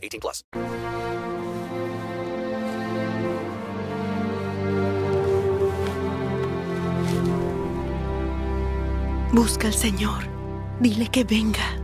[0.00, 0.44] 18 plus.
[9.32, 10.24] Busca al Señor.
[10.80, 11.76] Dile que venga.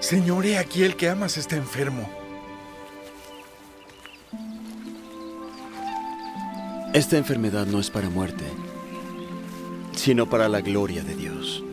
[0.00, 2.21] Señor, he aquí el que amas está enfermo.
[6.92, 8.44] Esta enfermedad no es para muerte,
[9.92, 11.64] sino para la gloria de Dios.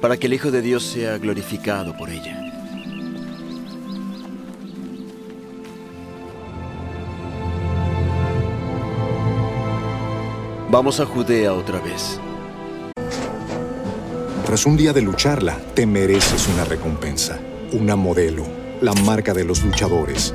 [0.00, 2.36] Para que el Hijo de Dios sea glorificado por ella.
[10.68, 12.18] Vamos a Judea otra vez.
[14.46, 17.38] Tras un día de lucharla, te mereces una recompensa,
[17.70, 18.44] una modelo,
[18.80, 20.34] la marca de los luchadores.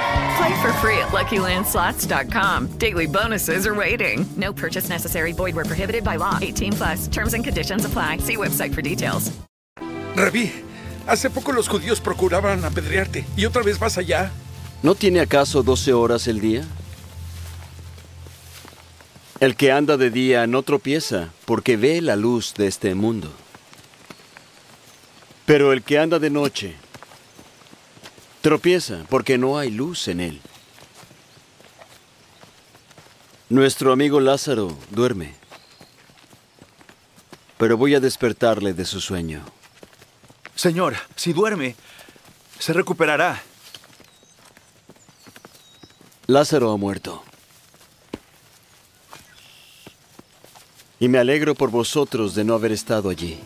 [0.41, 2.79] Play for free at LuckyLandSlots.com.
[2.79, 4.25] Daily bonuses are waiting.
[4.35, 5.33] No purchase necessary.
[5.33, 6.39] Void were prohibited by law.
[6.41, 7.07] 18 plus.
[7.07, 8.17] Terms and conditions apply.
[8.17, 9.31] See website for details.
[10.15, 10.51] Rabí,
[11.05, 14.31] hace poco los judíos procuraban apedrearte y otra vez vas allá.
[14.81, 16.63] ¿No tiene acaso 12 horas el día?
[19.39, 23.31] El que anda de día no tropieza porque ve la luz de este mundo.
[25.45, 26.75] Pero el que anda de noche
[28.41, 30.41] tropieza porque no hay luz en él.
[33.49, 35.35] Nuestro amigo Lázaro duerme,
[37.57, 39.43] pero voy a despertarle de su sueño.
[40.55, 41.75] Señor, si duerme,
[42.59, 43.41] se recuperará.
[46.27, 47.23] Lázaro ha muerto.
[50.99, 53.39] Y me alegro por vosotros de no haber estado allí,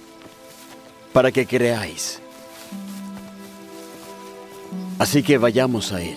[1.13, 2.21] para que creáis.
[4.97, 6.15] Así que vayamos a él.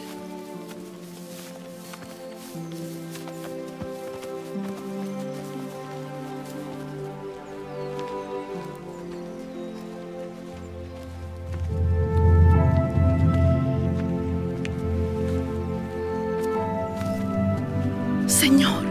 [18.27, 18.85] Señor,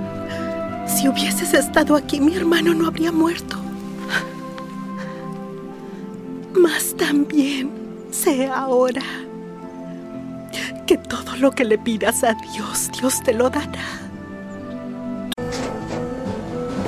[0.86, 3.56] si hubieses estado aquí, mi hermano no habría muerto.
[6.54, 7.72] Mas también
[8.12, 9.27] sé ahora
[10.88, 13.84] que todo lo que le pidas a Dios, Dios te lo dará.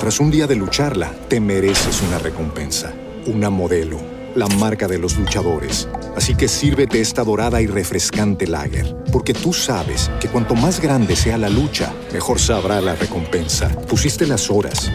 [0.00, 2.94] Tras un día de lucharla, te mereces una recompensa,
[3.26, 4.00] una modelo,
[4.34, 5.86] la marca de los luchadores.
[6.16, 11.14] Así que sírvete esta dorada y refrescante lager, porque tú sabes que cuanto más grande
[11.14, 13.68] sea la lucha, mejor sabrá la recompensa.
[13.86, 14.90] Pusiste las horas,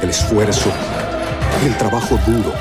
[0.00, 0.70] el esfuerzo,
[1.66, 2.52] el trabajo duro.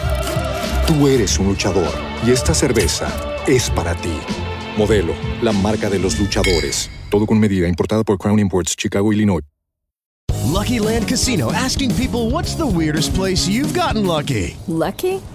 [0.88, 1.94] Tú eres un luchador
[2.26, 3.08] y esta cerveza
[3.46, 4.18] es para ti.
[4.78, 6.90] Modelo, la marca de los luchadores.
[7.10, 9.44] Todo con medida, importada por Crown Imports, Chicago, Illinois.
[10.54, 14.56] Lucky Land Casino asking people what's the weirdest place you've gotten lucky?
[14.68, 15.20] Lucky?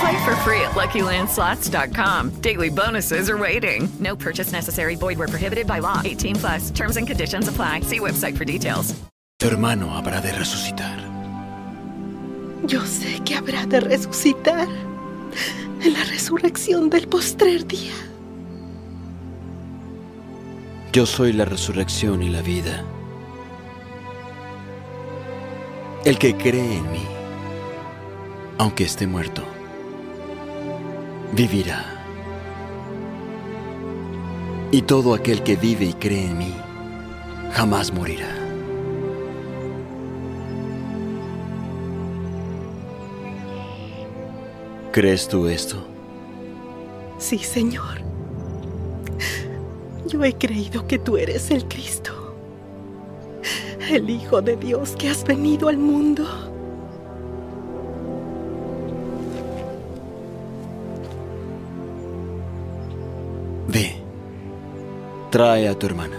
[0.00, 2.40] Play for free at LuckyLandSlots.com.
[2.40, 3.88] Daily bonuses are waiting.
[3.98, 4.96] No purchase necessary.
[4.96, 6.00] Void were prohibited by law.
[6.04, 6.70] 18 plus.
[6.70, 7.80] Terms and conditions apply.
[7.80, 8.94] See website for details.
[9.38, 10.98] Tu hermano habrá de resucitar.
[12.64, 14.68] Yo sé que habrá de resucitar
[15.82, 17.94] en la resurrección del postrer día.
[20.92, 22.84] Yo soy la resurrección y la vida.
[26.04, 27.06] El que cree en mí,
[28.58, 29.42] aunque esté muerto,
[31.32, 31.84] vivirá.
[34.72, 36.54] Y todo aquel que vive y cree en mí,
[37.52, 38.28] jamás morirá.
[44.92, 45.76] ¿Crees tú esto?
[47.18, 48.02] Sí, Señor.
[50.06, 52.34] Yo he creído que tú eres el Cristo,
[53.88, 56.49] el Hijo de Dios que has venido al mundo.
[65.30, 66.18] Trae a tu hermana.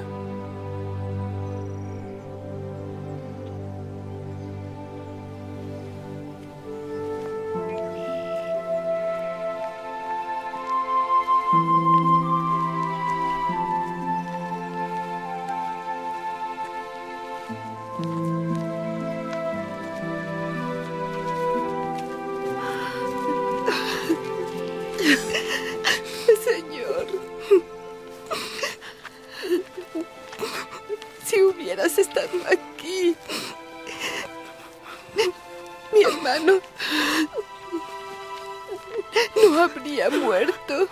[39.44, 40.88] No habría muerto.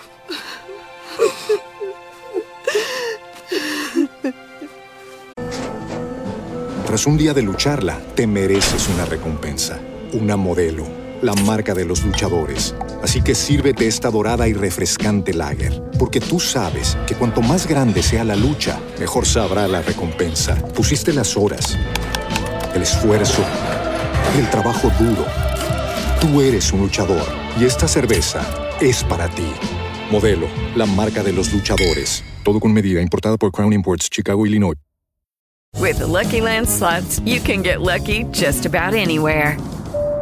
[6.85, 9.79] Tras un día de lucharla, te mereces una recompensa,
[10.13, 10.85] una modelo,
[11.21, 12.73] la marca de los luchadores.
[13.03, 18.01] Así que sírvete esta dorada y refrescante lager, porque tú sabes que cuanto más grande
[18.01, 20.55] sea la lucha, mejor sabrá la recompensa.
[20.73, 21.77] Pusiste las horas,
[22.73, 23.43] el esfuerzo,
[24.37, 25.25] el trabajo duro.
[26.21, 27.25] Tú eres un luchador
[27.59, 28.41] y esta cerveza
[28.79, 29.51] es para ti.
[30.11, 32.23] Modelo, la marca de los luchadores.
[32.43, 34.75] Todo con medida, importada por Crown Imports, Chicago, Illinois.
[35.77, 39.57] With Lucky Land slots, you can get lucky just about anywhere.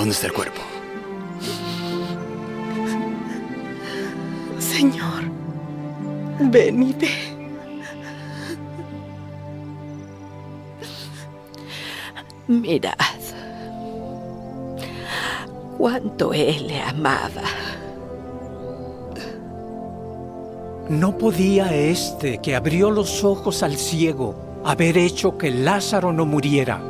[0.00, 0.62] ¿Dónde está el cuerpo?
[4.58, 5.24] Señor,
[6.40, 7.10] ven y ve.
[12.48, 12.94] Mirad
[15.76, 17.42] cuánto él le amaba.
[20.88, 26.80] ¿No podía este que abrió los ojos al ciego haber hecho que Lázaro no muriera?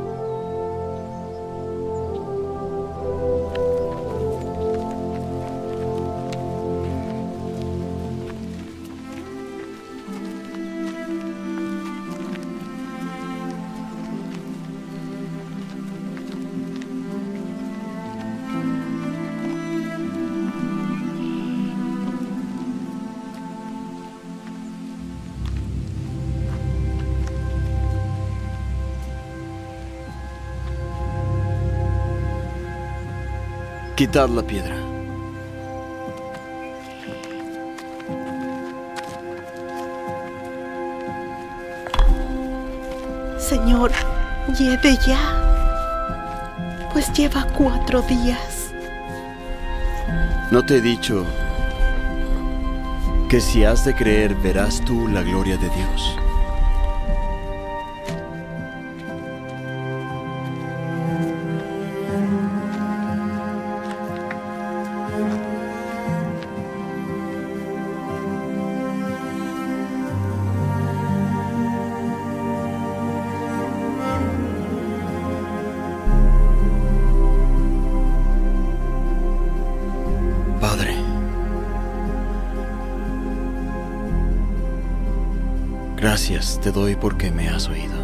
[34.00, 34.74] Quitad la piedra.
[43.38, 43.92] Señor,
[44.58, 45.20] lleve ya.
[46.94, 48.72] Pues lleva cuatro días.
[50.50, 51.26] ¿No te he dicho
[53.28, 56.29] que si has de creer verás tú la gloria de Dios?
[86.00, 87.94] Gracias te doy porque me has oído.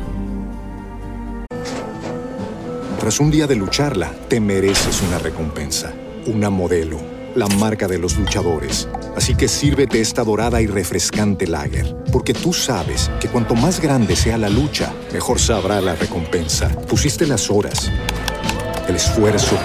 [3.01, 5.93] Tras un día de lucharla, te mereces una recompensa,
[6.27, 6.99] una modelo,
[7.35, 8.89] la marca de los luchadores.
[9.17, 14.17] Así que sírvete esta dorada y refrescante lager, porque tú sabes que cuanto más grande
[14.17, 16.69] sea la lucha, mejor sabrá la recompensa.
[16.69, 17.91] Pusiste las horas,
[18.89, 19.57] el esfuerzo,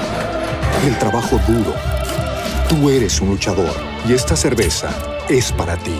[0.87, 1.73] el trabajo duro.
[2.69, 3.75] Tú eres un luchador
[4.07, 4.89] y esta cerveza
[5.27, 5.99] es para ti.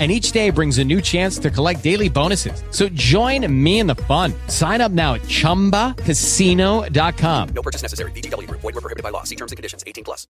[0.00, 2.62] And each day brings a new chance to collect daily bonuses.
[2.70, 4.32] So join me in the fun.
[4.46, 7.48] Sign up now at chumbacasino.com.
[7.54, 8.12] No purchase necessary.
[8.12, 8.62] VGW Group.
[8.62, 9.24] Void were prohibited by law.
[9.24, 9.84] See terms and conditions.
[9.86, 10.26] 18 plus.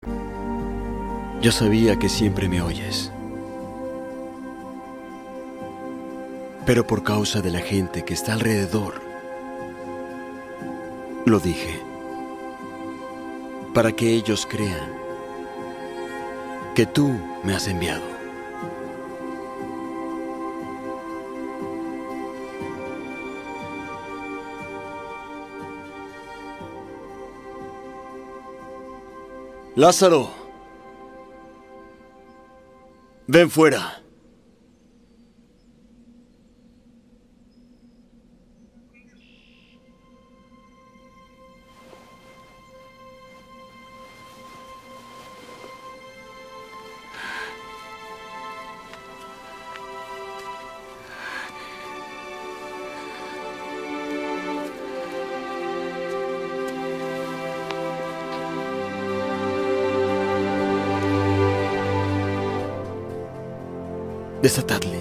[1.42, 3.12] Yo sabía que siempre me oyes.
[6.66, 9.00] Pero por causa de la gente que está alrededor,
[11.26, 11.80] lo dije.
[13.72, 14.90] Para que ellos crean
[16.74, 17.08] que tú
[17.44, 18.17] me has enviado.
[29.76, 30.30] Lázaro.
[33.26, 34.02] Ven fuera.
[64.40, 65.00] Desatadle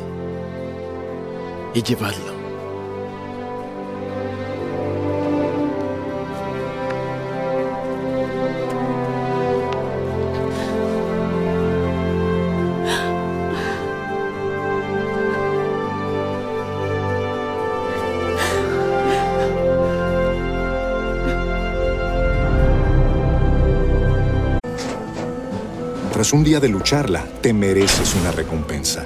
[1.76, 2.38] y llevadlo.
[26.12, 29.06] Tras un día de lucharla, te mereces una recompensa,